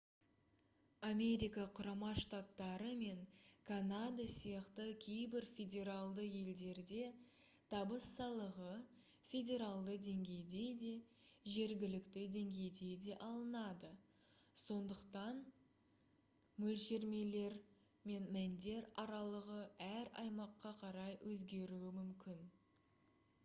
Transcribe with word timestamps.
америка 1.07 1.63
құрама 1.79 2.07
штаттары 2.19 2.93
мен 3.01 3.19
канада 3.71 4.23
сияқты 4.35 4.85
кейбір 5.03 5.45
федералды 5.49 6.25
елдерде 6.37 7.03
табыс 7.73 8.07
салығы 8.13 8.71
федералды 9.33 9.99
деңгейде 10.07 10.63
де 10.85 10.89
жергілікті 11.57 12.25
деңгейде 12.37 12.89
де 13.05 13.19
алынады 13.27 13.93
сондықтан 14.65 15.45
лмөлшерлемелер 15.69 17.61
мен 18.13 18.29
мәндер 18.39 18.91
аралығы 19.07 19.61
әр 19.93 20.13
аймаққа 20.27 20.77
қарай 20.83 21.23
өзгеруі 21.35 21.95
мүмкін 22.03 22.47